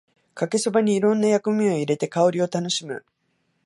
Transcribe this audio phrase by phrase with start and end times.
[0.33, 3.05] かけそばにいろんな薬味を入れて香りを楽しむ